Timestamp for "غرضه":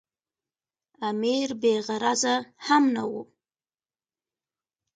1.85-2.35